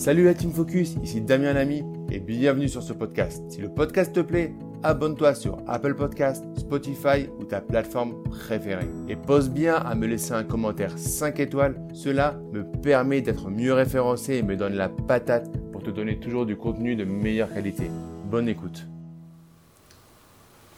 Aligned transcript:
Salut 0.00 0.24
la 0.24 0.32
Team 0.32 0.50
Focus, 0.50 0.96
ici 1.02 1.20
Damien 1.20 1.52
Lamy 1.52 1.84
et 2.10 2.20
bienvenue 2.20 2.70
sur 2.70 2.82
ce 2.82 2.94
podcast. 2.94 3.42
Si 3.50 3.60
le 3.60 3.68
podcast 3.68 4.14
te 4.14 4.20
plaît, 4.20 4.54
abonne-toi 4.82 5.34
sur 5.34 5.58
Apple 5.68 5.94
Podcast, 5.94 6.42
Spotify 6.56 7.28
ou 7.38 7.44
ta 7.44 7.60
plateforme 7.60 8.14
préférée. 8.22 8.88
Et 9.10 9.16
pose 9.16 9.50
bien 9.50 9.74
à 9.74 9.94
me 9.94 10.06
laisser 10.06 10.32
un 10.32 10.42
commentaire 10.42 10.96
5 10.96 11.38
étoiles, 11.40 11.78
cela 11.92 12.40
me 12.50 12.64
permet 12.64 13.20
d'être 13.20 13.50
mieux 13.50 13.74
référencé 13.74 14.36
et 14.36 14.42
me 14.42 14.56
donne 14.56 14.72
la 14.72 14.88
patate 14.88 15.50
pour 15.70 15.82
te 15.82 15.90
donner 15.90 16.18
toujours 16.18 16.46
du 16.46 16.56
contenu 16.56 16.96
de 16.96 17.04
meilleure 17.04 17.52
qualité. 17.52 17.90
Bonne 18.24 18.48
écoute. 18.48 18.86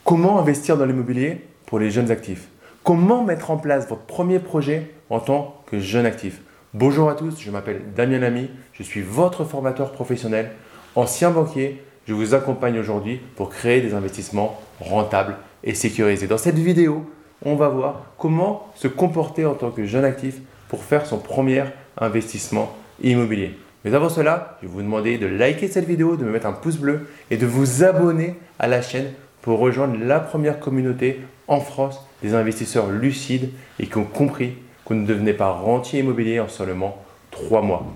Comment 0.03 0.41
investir 0.41 0.77
dans 0.77 0.85
l'immobilier 0.85 1.47
pour 1.67 1.79
les 1.79 1.93
jeunes 1.93 2.11
actifs? 2.11 2.49
Comment 2.83 3.23
mettre 3.23 3.53
en 3.53 3.57
place 3.57 3.89
votre 3.89 4.03
premier 4.03 4.41
projet 4.41 4.91
en 5.11 5.21
tant 5.21 5.63
que 5.67 5.79
jeune 5.79 6.07
actif? 6.07 6.43
Bonjour 6.75 7.11
à 7.11 7.15
tous, 7.15 7.39
je 7.39 7.51
m'appelle 7.51 7.83
Damien 7.95 8.19
Lamy, 8.19 8.49
je 8.73 8.83
suis 8.83 9.03
votre 9.03 9.45
formateur 9.45 9.93
professionnel, 9.93 10.53
ancien 10.95 11.31
banquier. 11.31 11.83
Je 12.09 12.15
vous 12.15 12.33
accompagne 12.33 12.79
aujourd'hui 12.79 13.21
pour 13.37 13.51
créer 13.51 13.83
des 13.83 13.93
investissements 13.93 14.59
rentables 14.81 15.37
et 15.65 15.75
sécurisés. 15.75 16.29
Dans 16.29 16.39
cette 16.39 16.59
vidéo, 16.59 17.05
on 17.45 17.57
va 17.57 17.69
voir 17.69 18.07
comment 18.17 18.73
se 18.75 18.89
comporter 18.89 19.45
en 19.45 19.53
tant 19.53 19.71
que 19.71 19.85
jeune 19.85 20.07
actif 20.07 20.37
pour 20.69 20.83
faire 20.83 21.05
son 21.05 21.19
premier 21.19 21.65
investissement 21.99 22.75
immobilier. 23.03 23.55
Mais 23.85 23.93
avant 23.95 24.09
cela, 24.09 24.57
je 24.63 24.67
vais 24.67 24.73
vous 24.73 24.81
demander 24.81 25.19
de 25.19 25.27
liker 25.27 25.69
cette 25.69 25.87
vidéo, 25.87 26.17
de 26.17 26.25
me 26.25 26.31
mettre 26.31 26.47
un 26.47 26.55
pouce 26.55 26.79
bleu 26.79 27.07
et 27.31 27.37
de 27.37 27.45
vous 27.45 27.85
abonner 27.85 28.37
à 28.59 28.67
la 28.67 28.81
chaîne 28.81 29.13
pour 29.43 29.59
rejoindre 29.59 30.03
la 30.03 30.21
première 30.21 30.59
communauté 30.59 31.21
en 31.49 31.61
France 31.61 32.01
des 32.23 32.33
investisseurs 32.33 32.89
lucides 32.89 33.51
et 33.79 33.89
qui 33.89 33.99
ont 33.99 34.05
compris 34.05 34.55
vous 34.93 34.99
ne 34.99 35.07
devenez 35.07 35.33
pas 35.33 35.51
rentier 35.51 36.01
immobilier 36.01 36.39
en 36.39 36.49
seulement 36.49 37.03
trois 37.31 37.63
mois. 37.63 37.87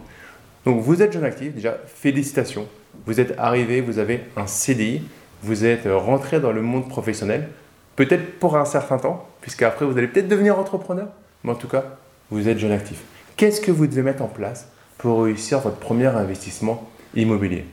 Donc 0.64 0.80
vous 0.80 1.02
êtes 1.02 1.12
jeune 1.12 1.24
actif, 1.24 1.55
déjà 1.55 1.77
félicitations. 1.86 2.66
Vous 3.05 3.20
êtes 3.20 3.34
arrivé, 3.38 3.82
vous 3.82 3.98
avez 3.98 4.22
un 4.34 4.47
CDI, 4.47 5.02
vous 5.42 5.67
êtes 5.67 5.86
rentré 5.86 6.41
dans 6.41 6.52
le 6.52 6.62
monde 6.62 6.89
professionnel, 6.89 7.50
peut-être 7.97 8.39
pour 8.39 8.56
un 8.56 8.64
certain 8.64 8.97
temps, 8.97 9.28
puisqu'après 9.42 9.84
vous 9.84 9.97
allez 9.98 10.08
peut-être 10.08 10.27
devenir 10.27 10.58
entrepreneur, 10.58 11.08
mais 11.44 11.52
en 11.52 11.55
tout 11.55 11.69
cas, 11.69 11.84
vous 12.30 12.48
êtes 12.48 12.58
jeune 12.58 12.72
actif. 12.72 13.02
Qu'est-ce 13.36 13.61
que 13.61 13.70
vous 13.70 13.86
devez 13.86 14.02
mettre 14.02 14.22
en 14.22 14.28
place 14.28 14.67
pour 14.97 15.24
réussir 15.24 15.61
votre 15.61 15.77
premier 15.77 16.06
investissement 16.06 16.89
immobilier? 17.14 17.67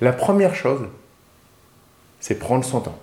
La 0.00 0.14
première 0.14 0.54
chose, 0.54 0.88
c'est 2.18 2.38
prendre 2.38 2.64
son 2.64 2.80
temps. 2.80 2.98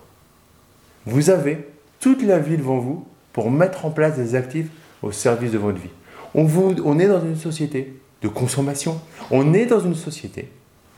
Vous 1.06 1.30
avez 1.30 1.68
toute 2.00 2.24
la 2.24 2.40
vie 2.40 2.58
devant 2.58 2.80
vous 2.80 3.08
pour 3.32 3.52
mettre 3.52 3.86
en 3.86 3.92
place 3.92 4.16
des 4.16 4.34
actifs 4.34 4.70
au 5.02 5.12
service 5.12 5.52
de 5.52 5.58
votre 5.58 5.80
vie. 5.80 5.90
On, 6.36 6.44
vous, 6.44 6.76
on 6.84 7.00
est 7.00 7.08
dans 7.08 7.22
une 7.22 7.36
société 7.36 7.94
de 8.22 8.28
consommation. 8.28 9.00
On 9.32 9.54
est 9.54 9.66
dans 9.66 9.80
une 9.80 9.96
société 9.96 10.50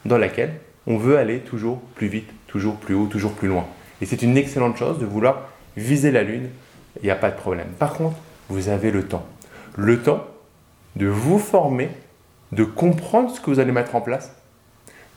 dans 0.06 0.18
laquelle 0.18 0.54
on 0.88 0.98
veut 0.98 1.18
aller 1.18 1.40
toujours 1.40 1.80
plus 1.96 2.08
vite, 2.08 2.30
toujours 2.48 2.76
plus 2.76 2.96
haut, 2.96 3.08
toujours 3.08 3.34
plus 3.34 3.48
loin. 3.48 3.66
Et 4.02 4.06
c'est 4.06 4.22
une 4.22 4.38
excellente 4.38 4.78
chose 4.78 5.00
de 5.00 5.06
vouloir 5.06 5.50
viser 5.76 6.12
la 6.12 6.24
Lune. 6.24 6.50
Il 7.02 7.06
n'y 7.06 7.12
a 7.12 7.16
pas 7.16 7.30
de 7.30 7.36
problème. 7.36 7.68
Par 7.78 7.94
contre, 7.94 8.18
vous 8.50 8.70
avez 8.70 8.92
le 8.92 9.04
temps. 9.04 9.26
Le 9.76 10.02
temps 10.02 10.26
de 10.96 11.08
vous 11.08 11.40
former, 11.40 11.90
de 12.52 12.64
comprendre 12.64 13.30
ce 13.30 13.40
que 13.40 13.50
vous 13.50 13.60
allez 13.60 13.72
mettre 13.72 13.96
en 13.96 14.02
place, 14.02 14.34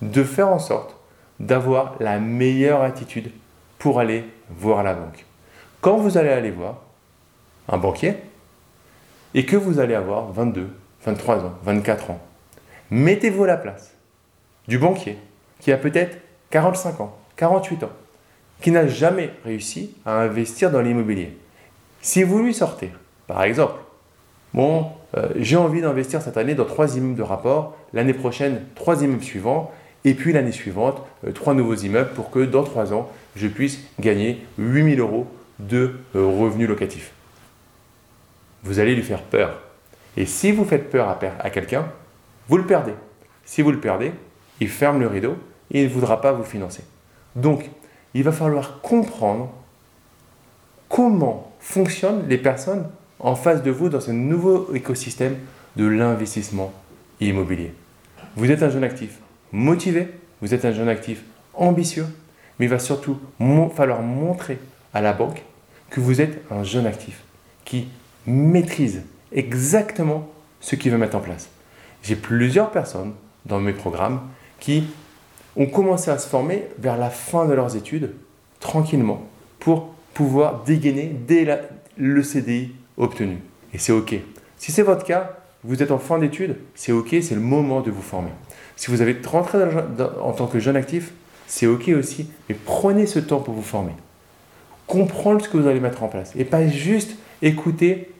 de 0.03 0.23
faire 0.23 0.49
en 0.49 0.59
sorte 0.59 0.97
d'avoir 1.41 1.97
la 1.99 2.19
meilleure 2.19 2.83
attitude 2.83 3.31
pour 3.79 3.99
aller 3.99 4.25
voir 4.51 4.83
la 4.83 4.95
banque. 4.95 5.25
Quand 5.81 5.97
vous 5.97 6.19
allez 6.19 6.29
aller 6.29 6.51
voir 6.51 6.83
un 7.69 7.79
banquier, 7.79 8.17
et 9.35 9.47
que 9.47 9.57
vous 9.57 9.79
allez 9.79 9.95
avoir 9.95 10.33
22, 10.33 10.69
23 11.05 11.37
ans, 11.45 11.55
24 11.65 12.11
ans, 12.11 12.21
mettez-vous 12.91 13.45
à 13.45 13.47
la 13.49 13.57
place 13.57 13.95
du 14.69 14.79
banquier 14.79 15.19
qui 15.61 15.73
a 15.73 15.77
peut-être 15.77 16.19
45 16.51 17.01
ans, 17.01 17.17
48 17.37 17.85
ans, 17.85 17.91
qui 18.61 18.71
n'a 18.71 18.87
jamais 18.87 19.31
réussi 19.45 19.95
à 20.05 20.21
investir 20.21 20.71
dans 20.71 20.81
l'immobilier. 20.81 21.37
Si 22.01 22.23
vous 22.23 22.43
lui 22.43 22.53
sortez, 22.53 22.91
par 23.27 23.43
exemple, 23.45 23.81
bon, 24.55 24.87
euh, 25.17 25.29
j'ai 25.37 25.57
envie 25.57 25.81
d'investir 25.81 26.21
cette 26.21 26.37
année 26.37 26.55
dans 26.55 26.65
trois 26.65 26.97
immeubles 26.97 27.17
de 27.17 27.23
rapport, 27.23 27.77
l'année 27.93 28.15
prochaine, 28.15 28.63
trois 28.75 29.03
immeubles 29.03 29.23
suivants, 29.23 29.71
et 30.05 30.15
puis 30.15 30.33
l'année 30.33 30.53
suivante, 30.53 31.01
euh, 31.27 31.33
trois 31.33 31.55
nouveaux 31.55 31.77
immeubles 31.77 32.11
pour 32.11 32.31
que 32.31 32.41
dans 32.41 32.65
trois 32.65 32.93
ans, 32.93 33.09
je 33.37 33.47
puisse 33.47 33.79
gagner 34.01 34.45
8000 34.59 35.01
euros 35.01 35.27
de 35.59 36.01
euh, 36.17 36.27
revenus 36.27 36.69
locatifs 36.69 37.13
vous 38.63 38.79
allez 38.79 38.95
lui 38.95 39.03
faire 39.03 39.23
peur. 39.23 39.61
Et 40.17 40.27
si 40.27 40.53
vous 40.53 40.65
faites 40.65 40.91
peur 40.91 41.09
à, 41.09 41.51
quelqu'un, 41.51 41.87
vous 42.49 42.57
le 42.57 42.67
perdez. 42.67 42.95
Si 43.45 43.63
vous 43.63 43.71
le 43.71 43.81
perdez, 43.81 44.13
il 44.61 44.69
ferme 44.69 45.01
le 45.01 45.07
rideau 45.07 45.37
et 45.71 45.83
il 45.83 45.89
ne 45.89 45.93
voudra 45.93 46.21
pas 46.21 46.33
vous 46.33 46.45
financer. 46.45 46.85
Donc, 47.35 47.71
il 48.15 48.23
va 48.23 48.33
falloir 48.33 48.81
comprendre 48.83 49.51
comment 50.89 51.53
fonctionnent 51.61 52.29
les 52.29 52.39
personnes 52.39 52.87
en 53.19 53.35
face 53.35 53.63
de 53.63 53.71
vous 53.71 53.89
dans 53.89 54.01
ce 54.01 54.11
nouveau 54.11 54.75
écosystème 54.75 55.37
de 55.77 55.87
l'investissement 55.87 56.73
immobilier. 57.21 57.73
Vous 58.37 58.51
êtes 58.51 58.63
un 58.63 58.71
jeune 58.71 58.85
actif 58.85 59.19
motivé, 59.53 60.09
vous 60.41 60.53
êtes 60.53 60.65
un 60.65 60.73
jeune 60.73 60.89
actif 60.89 61.23
ambitieux, 61.55 62.07
mais 62.59 62.67
il 62.67 62.69
va 62.69 62.79
surtout 62.79 63.19
falloir 63.75 64.03
montrer 64.03 64.59
à 64.93 65.01
la 65.01 65.13
banque 65.13 65.43
que 65.91 66.01
vous 66.01 66.21
êtes 66.21 66.43
un 66.51 66.65
jeune 66.65 66.87
actif 66.87 67.23
qui 67.65 67.89
maîtrise 68.27 69.03
exactement 69.33 70.29
ce 70.61 70.77
qu'il 70.77 70.93
veut 70.93 70.99
mettre 70.99 71.17
en 71.17 71.21
place. 71.21 71.49
J'ai 72.03 72.17
plusieurs 72.17 72.71
personnes 72.71 73.13
dans 73.47 73.61
mes 73.61 73.73
programmes 73.73 74.21
qui 74.61 74.85
ont 75.57 75.67
commencé 75.67 76.11
à 76.11 76.19
se 76.19 76.29
former 76.29 76.65
vers 76.79 76.97
la 76.97 77.11
fin 77.11 77.47
de 77.47 77.53
leurs 77.53 77.77
études, 77.77 78.15
tranquillement, 78.61 79.27
pour 79.59 79.95
pouvoir 80.15 80.63
dégainer 80.65 81.15
dès 81.27 81.47
le 81.97 82.23
CDI 82.23 82.73
obtenu. 82.97 83.39
Et 83.75 83.79
c'est 83.79 83.93
OK. 83.93 84.15
Si 84.59 84.73
c'est 84.73 84.83
votre 84.83 85.05
cas, 85.05 85.39
vous 85.65 85.83
êtes 85.83 85.91
en 85.91 85.99
fin 85.99 86.19
d'études, 86.19 86.57
c'est 86.75 86.93
OK, 86.93 87.15
c'est 87.23 87.35
le 87.35 87.41
moment 87.41 87.81
de 87.81 87.91
vous 87.91 88.03
former. 88.03 88.31
Si 88.77 88.91
vous 88.91 89.01
avez 89.01 89.17
rentré 89.25 89.59
en 90.23 90.33
tant 90.33 90.47
que 90.47 90.59
jeune 90.59 90.77
actif, 90.77 91.13
c'est 91.47 91.67
OK 91.67 91.89
aussi, 91.89 92.31
mais 92.49 92.55
prenez 92.55 93.07
ce 93.07 93.19
temps 93.19 93.41
pour 93.41 93.55
vous 93.55 93.63
former. 93.63 93.93
Comprendre 94.87 95.43
ce 95.43 95.49
que 95.49 95.57
vous 95.57 95.69
allez 95.69 95.81
mettre 95.81 96.03
en 96.03 96.09
place 96.09 96.33
et 96.37 96.45
pas 96.45 96.67
juste 96.67 97.17
écouter 97.43 98.11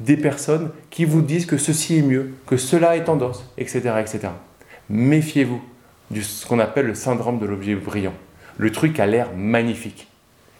des 0.00 0.16
personnes 0.16 0.70
qui 0.90 1.04
vous 1.04 1.22
disent 1.22 1.46
que 1.46 1.58
ceci 1.58 1.98
est 1.98 2.02
mieux, 2.02 2.34
que 2.46 2.56
cela 2.56 2.96
est 2.96 3.04
tendance, 3.04 3.44
etc. 3.58 3.94
etc. 4.00 4.28
Méfiez-vous 4.88 5.60
de 6.10 6.20
ce 6.20 6.46
qu'on 6.46 6.60
appelle 6.60 6.86
le 6.86 6.94
syndrome 6.94 7.38
de 7.38 7.46
l'objet 7.46 7.74
brillant. 7.74 8.14
Le 8.56 8.72
truc 8.72 8.98
a 9.00 9.06
l'air 9.06 9.32
magnifique, 9.36 10.08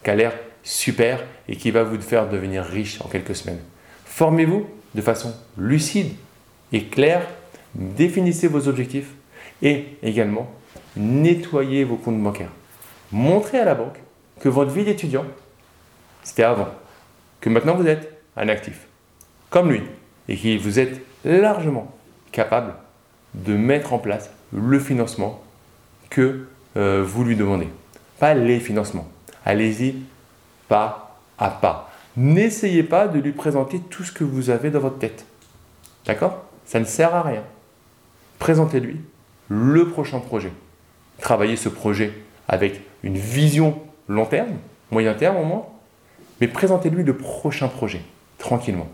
qui 0.02 0.10
a 0.10 0.16
l'air 0.16 0.32
super 0.62 1.24
et 1.48 1.56
qui 1.56 1.70
va 1.70 1.84
vous 1.84 2.00
faire 2.00 2.28
devenir 2.28 2.64
riche 2.64 3.00
en 3.00 3.08
quelques 3.08 3.36
semaines. 3.36 3.60
Formez-vous 4.04 4.68
de 4.94 5.00
façon 5.00 5.34
lucide 5.56 6.12
et 6.72 6.84
claire, 6.84 7.26
définissez 7.74 8.48
vos 8.48 8.68
objectifs 8.68 9.12
et 9.62 9.86
également 10.02 10.50
nettoyez 10.96 11.84
vos 11.84 11.96
comptes 11.96 12.20
bancaires. 12.20 12.50
Montrez 13.12 13.58
à 13.58 13.64
la 13.64 13.74
banque 13.74 13.98
que 14.40 14.48
votre 14.48 14.70
vie 14.70 14.84
d'étudiant, 14.84 15.24
c'était 16.22 16.42
avant, 16.42 16.68
que 17.40 17.48
maintenant 17.48 17.74
vous 17.74 17.86
êtes 17.86 18.20
un 18.36 18.48
actif 18.48 18.86
comme 19.50 19.70
lui, 19.70 19.82
et 20.28 20.36
que 20.36 20.62
vous 20.62 20.78
êtes 20.78 21.00
largement 21.24 21.94
capable 22.32 22.74
de 23.34 23.56
mettre 23.56 23.92
en 23.92 23.98
place 23.98 24.30
le 24.52 24.78
financement 24.78 25.42
que 26.10 26.46
euh, 26.76 27.02
vous 27.04 27.24
lui 27.24 27.36
demandez. 27.36 27.68
Pas 28.18 28.34
les 28.34 28.60
financements. 28.60 29.08
Allez-y 29.44 29.94
pas 30.68 31.18
à 31.38 31.50
pas. 31.50 31.90
N'essayez 32.16 32.82
pas 32.82 33.08
de 33.08 33.20
lui 33.20 33.32
présenter 33.32 33.80
tout 33.90 34.04
ce 34.04 34.12
que 34.12 34.24
vous 34.24 34.50
avez 34.50 34.70
dans 34.70 34.80
votre 34.80 34.98
tête. 34.98 35.24
D'accord? 36.04 36.44
Ça 36.66 36.80
ne 36.80 36.84
sert 36.84 37.14
à 37.14 37.22
rien. 37.22 37.42
Présentez-lui 38.38 39.00
le 39.48 39.88
prochain 39.88 40.20
projet. 40.20 40.52
Travaillez 41.20 41.56
ce 41.56 41.68
projet 41.68 42.12
avec 42.48 42.82
une 43.02 43.16
vision 43.16 43.78
long 44.08 44.26
terme, 44.26 44.56
moyen 44.90 45.14
terme 45.14 45.36
au 45.36 45.44
moins, 45.44 45.66
mais 46.40 46.48
présentez-lui 46.48 47.04
le 47.04 47.16
prochain 47.16 47.68
projet, 47.68 48.02
tranquillement 48.38 48.88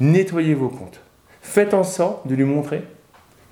nettoyez 0.00 0.54
vos 0.54 0.68
comptes. 0.68 1.00
Faites 1.40 1.74
en 1.74 1.84
sorte 1.84 2.26
de 2.26 2.34
lui 2.34 2.44
montrer 2.44 2.82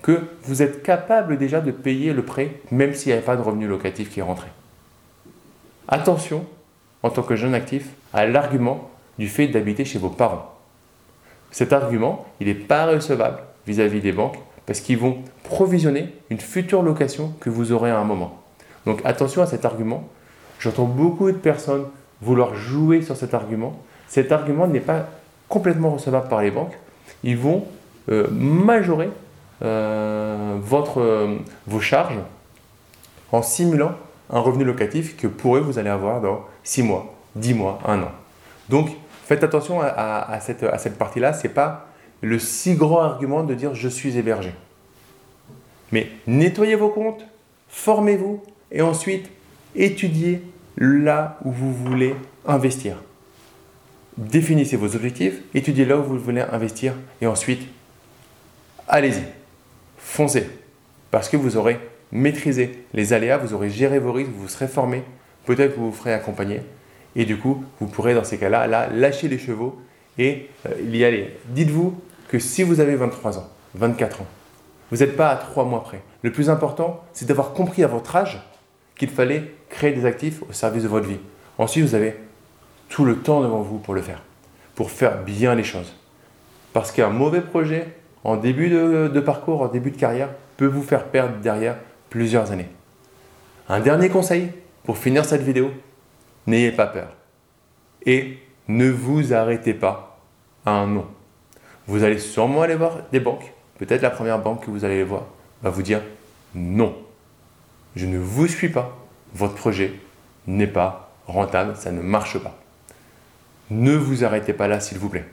que 0.03 0.21
vous 0.45 0.63
êtes 0.63 0.83
capable 0.83 1.39
déjà 1.39 1.61
de 1.61 1.71
payer 1.71 2.13
le 2.13 2.25
prêt, 2.25 2.61
même 2.71 2.95
s'il 2.95 3.09
n'y 3.09 3.15
avait 3.15 3.25
pas 3.25 3.37
de 3.37 3.43
revenu 3.43 3.67
locatif 3.67 4.11
qui 4.11 4.21
est 4.21 4.25
rentré. 4.25 4.49
Attention, 5.89 6.47
en 7.03 7.11
tant 7.11 7.23
que 7.23 7.37
jeune 7.37 7.55
actif, 7.55 7.89
à 8.13 8.27
l'argument 8.27 8.91
du 9.19 9.29
fait 9.29 9.49
d'habiter 9.49 9.85
chez 9.85 9.99
vos 9.99 10.09
parents. 10.09 10.55
Cet 11.51 11.73
argument, 11.73 12.27
il 12.41 12.47
n'est 12.47 12.55
pas 12.55 12.87
recevable 12.87 13.39
vis-à-vis 13.67 14.01
des 14.01 14.13
banques 14.13 14.39
parce 14.67 14.81
qu'ils 14.81 14.99
vont 14.99 15.19
provisionner 15.43 16.15
une 16.31 16.41
future 16.41 16.83
location 16.83 17.35
que 17.41 17.51
vous 17.51 17.73
aurez 17.73 17.91
à 17.91 17.99
un 17.99 18.05
moment. 18.05 18.41
Donc 18.87 19.01
attention 19.05 19.43
à 19.43 19.47
cet 19.47 19.65
argument. 19.65 20.09
J'entends 20.59 20.85
beaucoup 20.85 21.31
de 21.31 21.37
personnes 21.37 21.87
vouloir 22.23 22.55
jouer 22.55 23.03
sur 23.03 23.17
cet 23.17 23.35
argument. 23.35 23.81
Cet 24.09 24.33
argument 24.33 24.67
n'est 24.67 24.81
pas 24.81 25.07
complètement 25.49 25.91
recevables 25.91 26.29
par 26.29 26.43
les 26.43 26.51
banques, 26.51 26.79
ils 27.25 27.37
vont 27.37 27.65
euh, 28.11 28.29
majorer 28.31 29.11
euh, 29.63 30.57
votre, 30.61 31.01
euh, 31.01 31.37
vos 31.67 31.81
charges 31.81 32.19
en 33.33 33.43
simulant 33.43 33.93
un 34.31 34.41
revenu 34.41 34.65
locatif 34.65 35.17
que 35.17 35.27
pour 35.27 35.57
eux, 35.57 35.61
vous 35.61 35.79
allez 35.79 35.91
avoir 35.91 36.21
dans 36.21 36.45
6 36.63 36.83
mois, 36.85 37.15
10 37.37 37.55
mois, 37.55 37.79
1 37.85 38.01
an. 38.03 38.13
Donc, 38.69 38.91
faites 39.25 39.43
attention 39.43 39.81
à, 39.81 40.39
cette, 40.41 40.63
à 40.63 40.79
cette 40.79 40.97
partie-là. 40.97 41.33
Ce 41.33 41.47
n'est 41.47 41.53
pas 41.53 41.87
le 42.21 42.39
si 42.39 42.75
grand 42.75 43.01
argument 43.01 43.43
de 43.43 43.55
dire 43.55 43.75
je 43.75 43.89
suis 43.89 44.17
hébergé. 44.17 44.55
Mais 45.91 46.09
nettoyez 46.27 46.77
vos 46.77 46.91
comptes, 46.91 47.27
formez-vous 47.69 48.41
et 48.71 48.83
ensuite 48.83 49.29
étudiez 49.75 50.43
là 50.77 51.39
où 51.45 51.51
vous 51.51 51.73
voulez 51.73 52.15
investir. 52.47 52.97
Définissez 54.17 54.77
vos 54.77 54.95
objectifs, 54.97 55.41
étudiez 55.55 55.85
là 55.85 55.97
où 55.97 56.03
vous 56.03 56.19
voulez 56.19 56.41
investir 56.41 56.95
et 57.21 57.27
ensuite 57.27 57.63
allez-y, 58.89 59.23
foncez. 59.99 60.49
Parce 61.11 61.29
que 61.29 61.37
vous 61.37 61.57
aurez 61.57 61.81
maîtrisé 62.13 62.85
les 62.93 63.13
aléas, 63.13 63.39
vous 63.39 63.55
aurez 63.55 63.71
géré 63.71 63.99
vos 63.99 64.13
risques, 64.13 64.31
vous 64.37 64.49
serez 64.49 64.69
formé, 64.69 65.03
peut-être 65.47 65.77
vous 65.77 65.91
vous 65.91 65.97
ferez 65.97 66.13
accompagner 66.13 66.61
et 67.17 67.25
du 67.25 67.39
coup 67.39 67.65
vous 67.81 67.87
pourrez 67.87 68.15
dans 68.15 68.25
ces 68.25 68.39
cas-là 68.39 68.67
là, 68.67 68.89
lâcher 68.89 69.29
les 69.29 69.39
chevaux 69.39 69.81
et 70.19 70.49
euh, 70.67 70.75
y 70.91 71.05
aller. 71.05 71.37
Dites-vous 71.49 71.95
que 72.29 72.39
si 72.39 72.63
vous 72.63 72.81
avez 72.81 72.97
23 72.97 73.39
ans, 73.39 73.49
24 73.75 74.23
ans, 74.23 74.27
vous 74.91 74.99
n'êtes 74.99 75.17
pas 75.17 75.31
à 75.31 75.37
3 75.37 75.65
mois 75.65 75.83
près. 75.83 76.03
Le 76.23 76.33
plus 76.33 76.51
important, 76.51 77.05
c'est 77.13 77.27
d'avoir 77.27 77.53
compris 77.53 77.85
à 77.85 77.87
votre 77.87 78.15
âge 78.17 78.41
qu'il 79.01 79.09
fallait 79.09 79.55
créer 79.71 79.93
des 79.93 80.05
actifs 80.05 80.43
au 80.47 80.53
service 80.53 80.83
de 80.83 80.89
votre 80.89 81.09
vie. 81.09 81.21
Ensuite, 81.57 81.87
vous 81.87 81.95
avez 81.95 82.17
tout 82.91 83.07
le 83.07 83.17
temps 83.17 83.41
devant 83.41 83.63
vous 83.63 83.79
pour 83.79 83.95
le 83.95 84.03
faire, 84.03 84.23
pour 84.75 84.91
faire 84.91 85.23
bien 85.23 85.55
les 85.55 85.65
choses. 85.65 85.97
Parce 86.75 86.93
qu'un 86.93 87.09
mauvais 87.09 87.41
projet 87.41 87.89
en 88.25 88.37
début 88.37 88.69
de, 88.69 89.21
parcours, 89.21 89.63
en 89.63 89.69
début 89.69 89.91
de 89.91 89.97
carrière, 89.97 90.29
peut 90.59 90.67
vous 90.67 90.83
faire 90.83 91.05
perdre 91.05 91.37
derrière 91.39 91.79
plusieurs 92.11 92.53
années. 92.53 92.69
Un 93.71 93.81
dernier 93.81 94.11
conseil 94.11 94.51
pour 94.85 94.99
finir 94.99 95.25
cette 95.25 95.41
vidéo, 95.41 95.71
n'ayez 96.47 96.71
pas 96.71 96.87
peur. 96.87 97.09
Et 98.05 98.37
ne 98.69 98.91
vous 98.91 99.33
arrêtez 99.33 99.73
pas 99.73 100.21
à 100.67 100.73
un 100.73 100.87
non. 100.87 101.07
Vous 101.87 102.05
allez 102.05 102.19
sûrement 102.19 102.61
aller 102.61 102.75
voir 102.75 102.99
des 103.13 103.21
banques. 103.21 103.51
Peut-être 103.79 104.03
la 104.03 104.11
première 104.11 104.41
banque 104.41 104.67
que 104.67 104.71
vous 104.71 104.85
allez 104.85 105.03
voir 105.05 105.25
va 105.63 105.71
vous 105.71 105.83
dire 105.83 106.03
non. 106.55 106.95
Je 107.97 108.07
ne 108.07 108.19
vous 108.19 108.47
suis 108.47 108.69
pas. 108.69 108.97
Votre 109.35 109.55
projet 109.55 109.93
n'est 110.47 110.67
pas 110.67 111.11
rentable, 111.27 111.77
ça 111.77 111.93
ne 111.93 112.01
marche 112.01 112.39
pas. 112.39 112.57
Ne 113.71 113.95
vous 113.95 114.25
arrêtez 114.25 114.53
pas 114.53 114.69
là, 114.69 114.81
s'il 114.81 114.99
vous 114.99 115.09
plaît. 115.09 115.25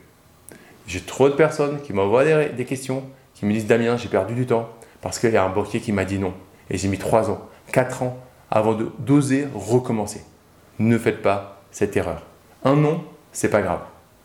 J'ai 0.88 1.02
trop 1.02 1.28
de 1.28 1.34
personnes 1.34 1.82
qui 1.82 1.94
m'envoient 1.94 2.24
des, 2.24 2.66
questions, 2.66 3.04
qui 3.34 3.46
me 3.46 3.52
disent 3.52 3.68
Damien, 3.68 3.98
j'ai 3.98 4.08
perdu 4.08 4.36
du 4.36 4.46
temps 4.46 4.70
parce 5.02 5.20
qu'il 5.20 5.32
y 5.32 5.38
a 5.38 5.44
un 5.44 5.50
banquier 5.50 5.80
qui 5.80 5.92
m'a 5.92 6.06
dit 6.06 6.20
non. 6.20 6.34
Et 6.70 6.78
j'ai 6.78 6.88
mis 6.88 6.98
3 6.98 7.30
ans, 7.30 7.48
4 7.72 8.04
ans 8.04 8.18
avant 8.50 8.78
d'oser 9.00 9.48
recommencer. 9.54 10.24
Ne 10.80 10.98
faites 10.98 11.22
pas 11.22 11.62
cette 11.72 11.98
erreur. 11.98 12.24
Un 12.64 12.76
non, 12.76 13.04
c'est 13.32 13.50
pas 13.50 13.62
grave. 13.62 13.82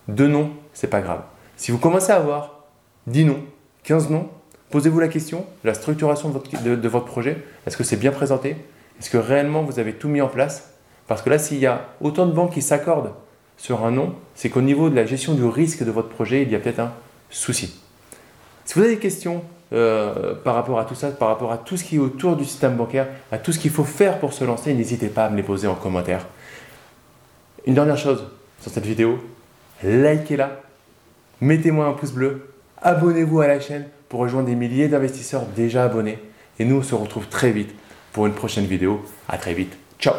Deux 0.08 0.28
non, 0.28 0.52
c'est 0.72 0.88
pas 0.88 1.00
grave. 1.00 1.22
Si 1.56 1.70
vous 1.70 1.78
commencez 1.78 2.12
à 2.12 2.16
avoir 2.16 2.64
10 3.06 3.24
non, 3.24 3.40
15 3.84 4.10
non, 4.10 4.28
posez-vous 4.72 4.98
la 4.98 5.08
question, 5.08 5.46
la 5.62 5.74
structuration 5.74 6.30
de 6.30 6.88
votre, 6.88 7.04
projet, 7.04 7.36
est-ce 7.66 7.76
que 7.76 7.84
c'est 7.84 7.98
bien 7.98 8.10
présenté? 8.10 8.56
Est-ce 8.98 9.10
que 9.10 9.18
réellement 9.18 9.62
vous 9.62 9.78
avez 9.78 9.92
tout 9.92 10.08
mis 10.08 10.20
en 10.20 10.28
place? 10.28 10.72
Parce 11.06 11.22
que 11.22 11.30
là, 11.30 11.38
s'il 11.38 11.58
y 11.58 11.66
a 11.66 11.88
autant 12.00 12.26
de 12.26 12.32
banques 12.32 12.54
qui 12.54 12.62
s'accordent 12.62 13.12
sur 13.58 13.84
un 13.84 13.90
nom, 13.90 14.14
c'est 14.34 14.48
qu'au 14.48 14.62
niveau 14.62 14.88
de 14.88 14.96
la 14.96 15.04
gestion 15.04 15.34
du 15.34 15.44
risque 15.44 15.84
de 15.84 15.90
votre 15.90 16.08
projet, 16.08 16.42
il 16.42 16.50
y 16.50 16.56
a 16.56 16.58
peut-être 16.58 16.80
un 16.80 16.92
souci. 17.30 17.78
Si 18.64 18.74
vous 18.74 18.80
avez 18.80 18.94
des 18.94 19.00
questions 19.00 19.44
euh, 19.74 20.34
par 20.42 20.54
rapport 20.54 20.78
à 20.78 20.86
tout 20.86 20.94
ça, 20.94 21.10
par 21.10 21.28
rapport 21.28 21.52
à 21.52 21.58
tout 21.58 21.76
ce 21.76 21.84
qui 21.84 21.96
est 21.96 21.98
autour 21.98 22.36
du 22.36 22.46
système 22.46 22.76
bancaire, 22.76 23.08
à 23.30 23.38
tout 23.38 23.52
ce 23.52 23.58
qu'il 23.58 23.70
faut 23.70 23.84
faire 23.84 24.18
pour 24.20 24.32
se 24.32 24.42
lancer, 24.42 24.72
n'hésitez 24.72 25.08
pas 25.08 25.26
à 25.26 25.30
me 25.30 25.36
les 25.36 25.42
poser 25.42 25.66
en 25.66 25.74
commentaire. 25.74 26.26
Une 27.66 27.74
dernière 27.74 27.98
chose 27.98 28.24
sur 28.60 28.72
cette 28.72 28.86
vidéo, 28.86 29.18
likez-la, 29.84 30.62
mettez-moi 31.42 31.86
un 31.86 31.92
pouce 31.92 32.12
bleu, 32.12 32.48
abonnez-vous 32.80 33.40
à 33.40 33.48
la 33.48 33.60
chaîne 33.60 33.86
pour 34.12 34.20
rejoindre 34.20 34.48
des 34.48 34.54
milliers 34.54 34.88
d'investisseurs 34.88 35.46
déjà 35.56 35.84
abonnés. 35.84 36.18
Et 36.58 36.66
nous, 36.66 36.76
on 36.76 36.82
se 36.82 36.94
retrouve 36.94 37.28
très 37.28 37.50
vite 37.50 37.74
pour 38.12 38.26
une 38.26 38.34
prochaine 38.34 38.66
vidéo. 38.66 39.02
À 39.26 39.38
très 39.38 39.54
vite. 39.54 39.74
Ciao 39.98 40.12